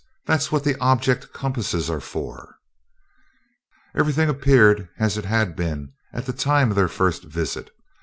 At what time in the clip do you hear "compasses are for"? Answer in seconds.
1.31-2.55